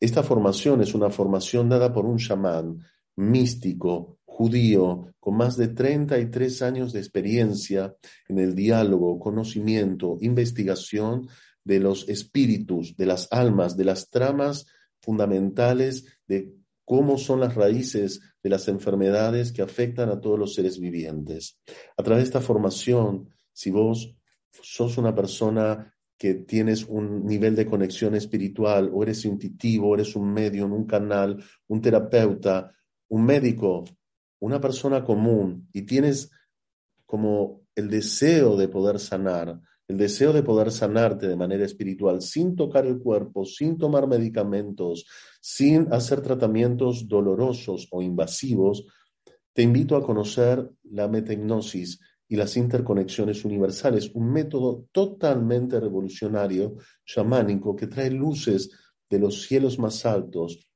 [0.00, 2.78] Esta formación es una formación dada por un chamán
[3.16, 7.94] místico, judío, con más de 33 años de experiencia
[8.26, 11.28] en el diálogo, conocimiento, investigación
[11.62, 14.66] de los espíritus, de las almas, de las tramas
[15.00, 16.54] fundamentales de
[16.86, 21.60] cómo son las raíces de las enfermedades que afectan a todos los seres vivientes.
[21.98, 24.16] A través de esta formación, si vos
[24.62, 30.14] sos una persona que tienes un nivel de conexión espiritual, o eres intuitivo, o eres
[30.14, 32.70] un medio, un canal, un terapeuta,
[33.08, 33.84] un médico,
[34.40, 36.30] una persona común, y tienes
[37.06, 42.54] como el deseo de poder sanar, el deseo de poder sanarte de manera espiritual sin
[42.54, 45.06] tocar el cuerpo, sin tomar medicamentos,
[45.40, 48.84] sin hacer tratamientos dolorosos o invasivos,
[49.54, 51.98] te invito a conocer la metagnosis,
[52.30, 58.70] y las interconexiones universales, un método totalmente revolucionario, chamánico, que trae luces
[59.10, 60.70] de los cielos más altos,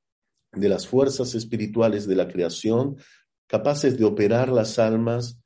[0.51, 2.97] de las fuerzas espirituales de la creación,
[3.47, 5.39] capaces de operar las almas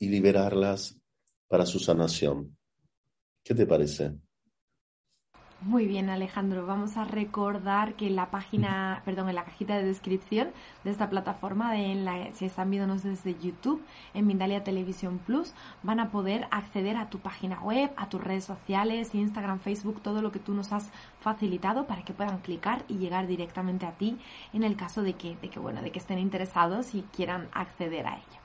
[0.00, 1.00] y liberarlas
[1.46, 2.56] para su sanación.
[3.44, 4.16] ¿Qué te parece?
[5.64, 6.66] Muy bien, Alejandro.
[6.66, 10.50] Vamos a recordar que en la página, perdón, en la cajita de descripción
[10.82, 13.80] de esta plataforma, de la, si están viéndonos desde YouTube,
[14.12, 15.54] en Mindalia Televisión Plus,
[15.84, 20.20] van a poder acceder a tu página web, a tus redes sociales, Instagram, Facebook, todo
[20.20, 20.90] lo que tú nos has
[21.20, 24.18] facilitado para que puedan clicar y llegar directamente a ti
[24.52, 28.08] en el caso de que, de que bueno, de que estén interesados y quieran acceder
[28.08, 28.41] a ello.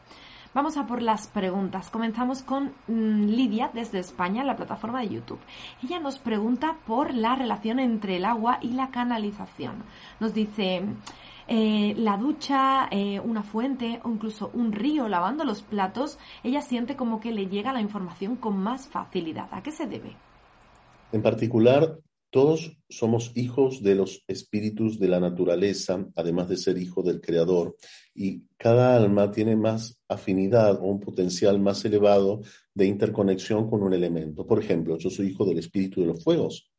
[0.57, 1.91] Vamos a por las preguntas.
[1.91, 5.37] Comenzamos con mm, Lidia desde España, la plataforma de YouTube.
[5.83, 9.83] Ella nos pregunta por la relación entre el agua y la canalización.
[10.19, 10.81] Nos dice,
[11.47, 16.95] eh, la ducha, eh, una fuente o incluso un río lavando los platos, ella siente
[16.95, 19.49] como que le llega la información con más facilidad.
[19.51, 20.15] ¿A qué se debe?
[21.11, 21.99] En particular,
[22.37, 27.75] todos somos hijos de los espíritus de la naturaleza, además de ser hijo del Creador,
[28.13, 32.41] y cada alma tiene más afinidad o un potencial más elevado
[32.75, 34.45] de interconexión con un elemento.
[34.45, 36.71] Por ejemplo, yo soy hijo del espíritu de los fuegos.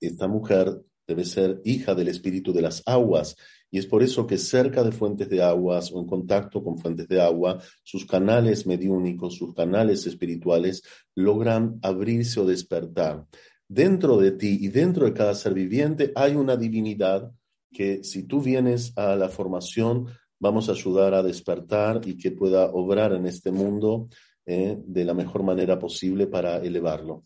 [0.00, 3.36] Esta mujer debe ser hija del espíritu de las aguas,
[3.70, 7.08] y es por eso que cerca de fuentes de aguas o en contacto con fuentes
[7.08, 10.82] de agua, sus canales mediúnicos, sus canales espirituales
[11.14, 13.26] logran abrirse o despertar
[13.72, 17.32] dentro de ti y dentro de cada ser viviente hay una divinidad
[17.72, 20.08] que si tú vienes a la formación
[20.38, 24.08] vamos a ayudar a despertar y que pueda obrar en este mundo
[24.44, 27.24] eh, de la mejor manera posible para elevarlo.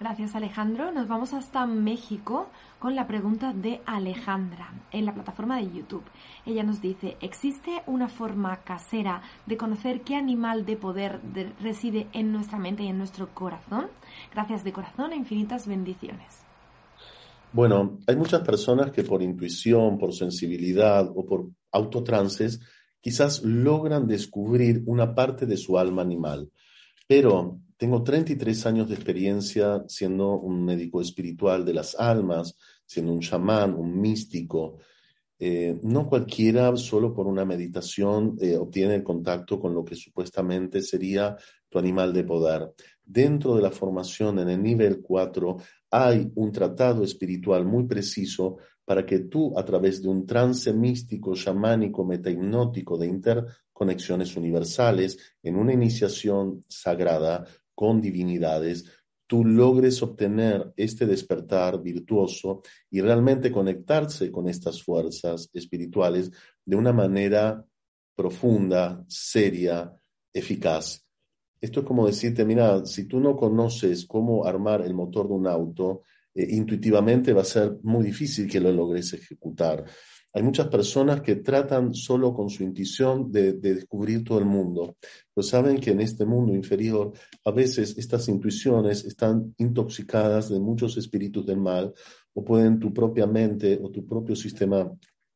[0.00, 0.90] Gracias Alejandro.
[0.90, 2.48] Nos vamos hasta México
[2.78, 6.04] con la pregunta de Alejandra en la plataforma de YouTube.
[6.46, 11.20] Ella nos dice, ¿existe una forma casera de conocer qué animal de poder
[11.60, 13.86] reside en nuestra mente y en nuestro corazón?
[14.32, 16.44] Gracias de corazón e infinitas bendiciones.
[17.52, 22.60] Bueno, hay muchas personas que por intuición, por sensibilidad o por autotrances
[23.00, 26.50] quizás logran descubrir una parte de su alma animal,
[27.06, 33.20] pero tengo 33 años de experiencia siendo un médico espiritual de las almas, siendo un
[33.20, 34.78] chamán, un místico.
[35.38, 40.82] Eh, no cualquiera solo por una meditación eh, obtiene el contacto con lo que supuestamente
[40.82, 41.36] sería
[41.68, 42.74] tu animal de poder.
[43.04, 45.56] Dentro de la formación en el nivel 4
[45.92, 51.34] hay un tratado espiritual muy preciso para que tú a través de un trance místico,
[51.34, 57.44] chamánico, metahipnótico de interconexiones universales, en una iniciación sagrada,
[57.78, 58.86] con divinidades,
[59.28, 66.32] tú logres obtener este despertar virtuoso y realmente conectarse con estas fuerzas espirituales
[66.64, 67.64] de una manera
[68.16, 69.94] profunda, seria,
[70.32, 71.06] eficaz.
[71.60, 75.46] Esto es como decirte, mira, si tú no conoces cómo armar el motor de un
[75.46, 76.02] auto,
[76.34, 79.84] eh, intuitivamente va a ser muy difícil que lo logres ejecutar.
[80.38, 84.96] Hay muchas personas que tratan solo con su intuición de, descubrir todo el mundo,
[85.34, 87.10] pero saben que en este mundo inferior
[87.44, 91.92] a veces estas intuiciones están intoxicadas de muchos espíritus del mal
[92.34, 94.88] o pueden tu propia mente o tu propio sistema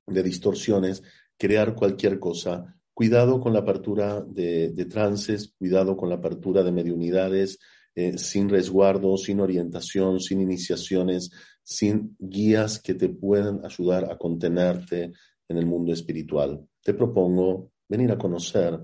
[0.06, 1.02] de distorsiones
[1.36, 2.72] crear cualquier cosa.
[2.94, 7.58] Cuidado con la apertura de, de trances, cuidado con la apertura de mediunidades,
[7.94, 11.30] eh, sin resguardo, sin orientación, sin iniciaciones,
[11.62, 15.12] sin guías que te puedan ayudar a contenerte
[15.48, 16.66] en el mundo espiritual.
[16.82, 18.80] Te propongo venir a conocer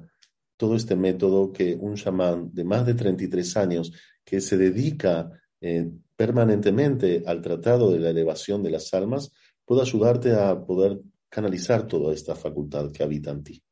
[0.56, 3.92] todo este método que un chamán de más de 33 años
[4.24, 9.32] que se dedica eh, permanentemente al tratado de la elevación de las almas
[9.64, 13.62] puede ayudarte a poder canalizar toda esta facultad que habita en ti.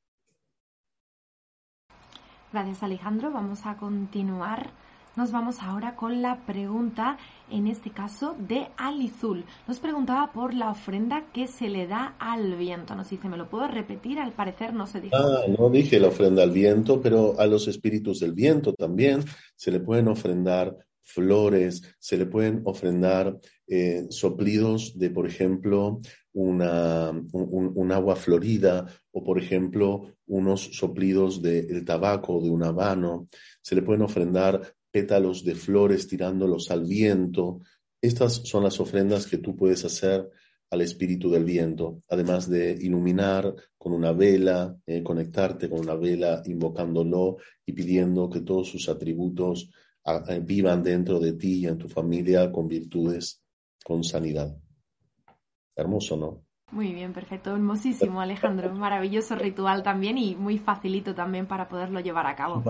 [2.52, 3.32] Gracias Alejandro.
[3.32, 4.70] Vamos a continuar
[5.17, 7.19] nos vamos ahora con la pregunta,
[7.51, 9.45] en este caso, de Alizul.
[9.67, 12.95] Nos preguntaba por la ofrenda que se le da al viento.
[12.95, 14.19] Nos dice, ¿me lo puedo repetir?
[14.19, 15.17] Al parecer no se dijo.
[15.17, 19.71] Ah, no dije la ofrenda al viento, pero a los espíritus del viento también se
[19.71, 23.39] le pueden ofrendar flores, se le pueden ofrendar
[23.69, 26.01] eh, soplidos de, por ejemplo,
[26.33, 33.29] una, un, agua florida o, por ejemplo, unos soplidos del tabaco, de un habano.
[33.62, 37.61] Se le pueden ofrendar pétalos de flores tirándolos al viento.
[38.01, 40.26] Estas son las ofrendas que tú puedes hacer
[40.70, 46.40] al espíritu del viento, además de iluminar con una vela, eh, conectarte con una vela,
[46.47, 47.36] invocándolo
[47.66, 49.70] y pidiendo que todos sus atributos
[50.07, 53.42] ah, eh, vivan dentro de ti y en tu familia con virtudes,
[53.84, 54.57] con sanidad.
[55.76, 56.45] Hermoso, ¿no?
[56.73, 62.27] Muy bien, perfecto, hermosísimo Alejandro, maravilloso ritual también y muy facilito también para poderlo llevar
[62.27, 62.64] a cabo.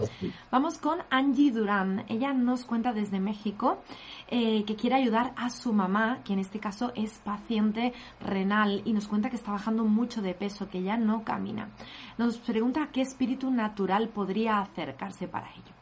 [0.51, 3.83] Vamos con Angie Durán, ella nos cuenta desde México
[4.29, 8.93] eh, que quiere ayudar a su mamá, que en este caso es paciente renal y
[8.93, 11.71] nos cuenta que está bajando mucho de peso, que ya no camina.
[12.19, 15.76] Nos pregunta qué espíritu natural podría acercarse para ello.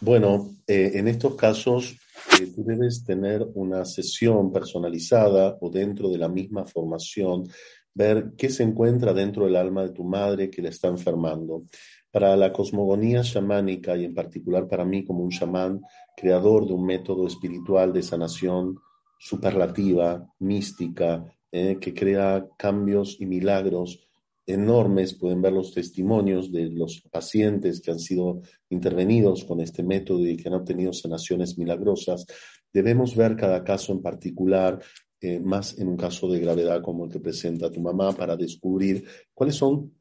[0.00, 1.96] Bueno, eh, en estos casos
[2.40, 7.48] eh, tú debes tener una sesión personalizada o dentro de la misma formación,
[7.94, 11.64] ver qué se encuentra dentro del alma de tu madre que le está enfermando.
[12.12, 15.80] Para la cosmogonía chamánica y en particular para mí como un chamán,
[16.16, 18.78] creador de un método espiritual de sanación
[19.18, 24.07] superlativa, mística, eh, que crea cambios y milagros
[24.48, 25.14] enormes.
[25.14, 28.40] Pueden ver los testimonios de los pacientes que han sido
[28.70, 32.26] intervenidos con este método y que han obtenido sanaciones milagrosas.
[32.72, 34.80] Debemos ver cada caso en particular,
[35.20, 39.04] eh, más en un caso de gravedad como el que presenta tu mamá, para descubrir
[39.34, 39.92] cuáles son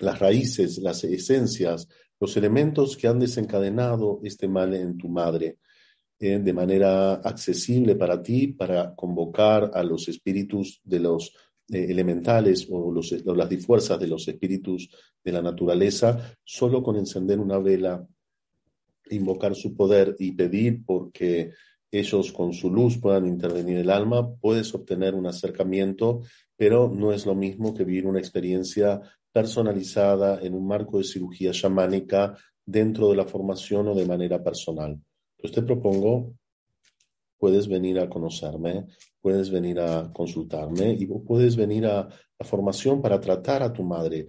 [0.00, 1.88] las raíces, las esencias,
[2.20, 5.58] los elementos que han desencadenado este mal en tu madre.
[6.20, 11.32] Eh, de manera accesible para ti, para convocar a los espíritus de los
[11.70, 14.90] eh, elementales o, las fuerzas de los espíritus
[15.22, 18.06] de la naturaleza, solo con encender una vela,
[19.10, 21.52] invocar su poder y pedir porque
[21.90, 26.22] ellos con su luz puedan intervenir el alma, puedes obtener un acercamiento,
[26.56, 29.00] pero no es lo mismo que vivir una experiencia
[29.32, 35.00] personalizada en un marco de cirugía chamánica dentro de la formación o de manera personal.
[35.38, 36.34] Pues te propongo,
[37.38, 38.86] puedes venir a conocerme,
[39.20, 42.08] puedes venir a consultarme y puedes venir a
[42.38, 44.26] la formación para tratar a tu madre.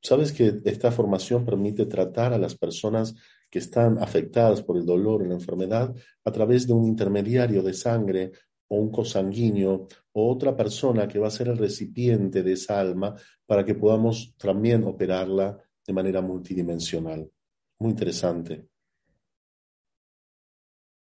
[0.00, 3.14] Sabes que esta formación permite tratar a las personas
[3.50, 7.74] que están afectadas por el dolor y la enfermedad a través de un intermediario de
[7.74, 8.32] sangre
[8.68, 13.14] o un cosanguíneo o otra persona que va a ser el recipiente de esa alma
[13.46, 17.28] para que podamos también operarla de manera multidimensional.
[17.78, 18.68] Muy interesante.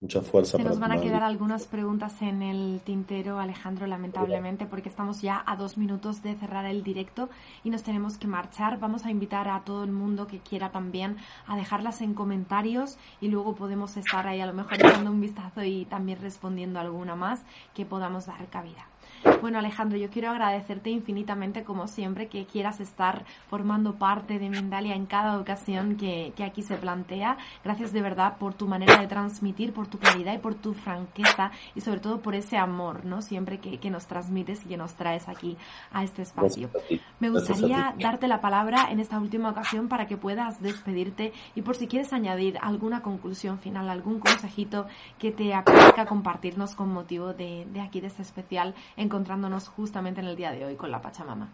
[0.03, 0.57] Mucha fuerza.
[0.57, 5.43] Se nos van a quedar algunas preguntas en el tintero, Alejandro, lamentablemente, porque estamos ya
[5.45, 7.29] a dos minutos de cerrar el directo
[7.65, 8.79] y nos tenemos que marchar.
[8.79, 13.29] Vamos a invitar a todo el mundo que quiera también a dejarlas en comentarios y
[13.29, 17.45] luego podemos estar ahí a lo mejor dando un vistazo y también respondiendo alguna más
[17.75, 18.90] que podamos dar cabida.
[19.41, 24.95] Bueno, Alejandro, yo quiero agradecerte infinitamente, como siempre, que quieras estar formando parte de Mindalia
[24.95, 27.37] en cada ocasión que, aquí se plantea.
[27.63, 31.51] Gracias de verdad por tu manera de transmitir, por tu claridad y por tu franqueza
[31.75, 33.23] y sobre todo por ese amor, ¿no?
[33.23, 35.57] Siempre que, que nos transmites y que nos traes aquí
[35.93, 36.71] a este espacio.
[37.19, 41.77] Me gustaría darte la palabra en esta última ocasión para que puedas despedirte y por
[41.77, 44.87] si quieres añadir alguna conclusión final, algún consejito
[45.19, 48.75] que te apetezca compartirnos con motivo de, de aquí, de este especial
[49.11, 51.53] encontrándonos justamente en el día de hoy con la Pachamama.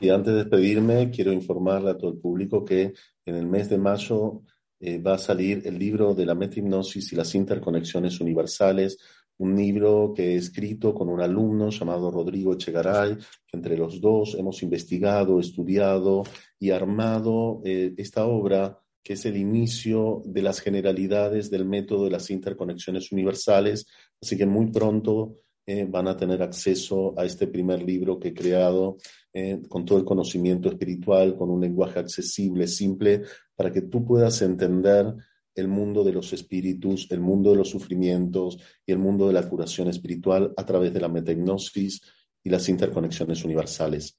[0.00, 2.94] Y antes de despedirme, quiero informarle a todo el público que
[3.26, 4.40] en el mes de mayo
[4.80, 8.98] eh, va a salir el libro de la metahipnosis y las interconexiones universales,
[9.36, 14.34] un libro que he escrito con un alumno llamado Rodrigo Echegaray, que entre los dos
[14.38, 16.22] hemos investigado, estudiado
[16.58, 22.12] y armado eh, esta obra que es el inicio de las generalidades del método de
[22.12, 23.86] las interconexiones universales.
[24.20, 28.34] Así que muy pronto eh, van a tener acceso a este primer libro que he
[28.34, 28.96] creado
[29.32, 33.22] eh, con todo el conocimiento espiritual, con un lenguaje accesible, simple,
[33.54, 35.14] para que tú puedas entender
[35.54, 39.48] el mundo de los espíritus, el mundo de los sufrimientos y el mundo de la
[39.48, 42.00] curación espiritual a través de la metahipnosis
[42.42, 44.18] y las interconexiones universales.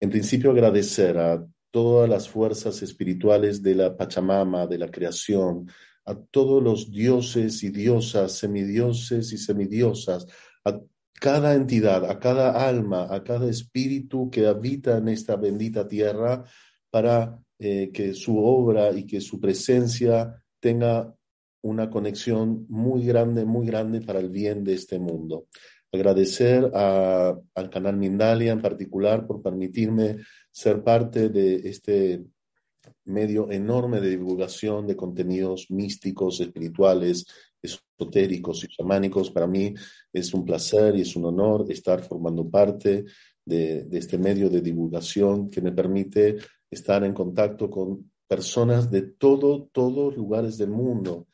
[0.00, 5.68] En principio, agradecer a todas las fuerzas espirituales de la Pachamama, de la creación,
[6.04, 10.26] a todos los dioses y diosas, semidioses y semidiosas,
[10.68, 10.80] a
[11.20, 16.44] cada entidad, a cada alma, a cada espíritu que habita en esta bendita tierra
[16.90, 21.14] para eh, que su obra y que su presencia tenga
[21.62, 25.48] una conexión muy grande, muy grande para el bien de este mundo.
[25.90, 30.18] Agradecer al canal Mindalia en particular por permitirme
[30.50, 32.24] ser parte de este
[33.04, 37.26] medio enorme de divulgación de contenidos místicos, espirituales,
[37.62, 39.30] esotéricos y chamánicos.
[39.30, 39.74] Para mí
[40.12, 43.04] es un placer y es un honor estar formando parte
[43.44, 46.36] de, este medio de divulgación que me permite
[46.70, 51.26] estar en contacto con personas de todo, todos lugares del mundo.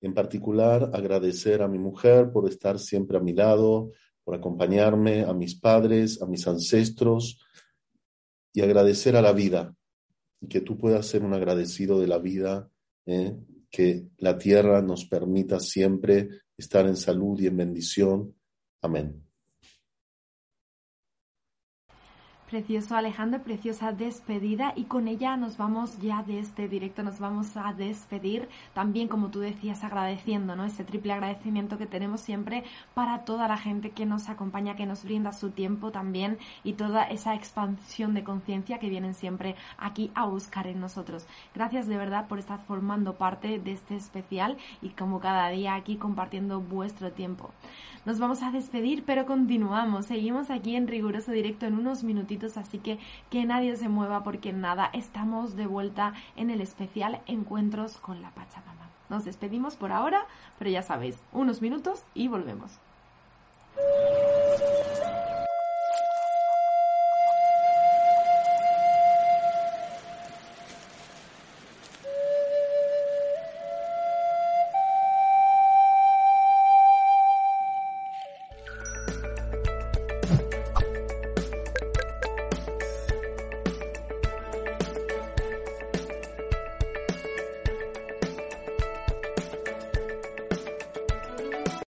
[0.00, 3.92] En particular, agradecer a mi mujer por estar siempre a mi lado,
[4.24, 7.38] por acompañarme, a mis padres, a mis ancestros
[8.52, 9.74] y agradecer a la vida.
[10.40, 12.70] Y que tú puedas ser un agradecido de la vida,
[13.06, 13.36] ¿eh?
[13.74, 18.34] Que la tierra nos permita siempre estar en salud y en bendición.
[18.82, 19.23] Amén.
[22.54, 27.56] Precioso Alejandro, preciosa despedida y con ella nos vamos ya de este directo, nos vamos
[27.56, 30.64] a despedir también como tú decías agradeciendo, ¿no?
[30.64, 32.62] Ese triple agradecimiento que tenemos siempre
[32.94, 37.02] para toda la gente que nos acompaña, que nos brinda su tiempo también y toda
[37.02, 41.26] esa expansión de conciencia que vienen siempre aquí a buscar en nosotros.
[41.56, 45.96] Gracias de verdad por estar formando parte de este especial y como cada día aquí
[45.96, 47.50] compartiendo vuestro tiempo.
[48.06, 50.04] Nos vamos a despedir, pero continuamos.
[50.04, 52.98] Seguimos aquí en riguroso directo en unos minutitos, así que
[53.30, 58.30] que nadie se mueva porque nada, estamos de vuelta en el especial Encuentros con la
[58.30, 58.88] Pachamama.
[59.08, 60.26] Nos despedimos por ahora,
[60.58, 62.78] pero ya sabéis, unos minutos y volvemos.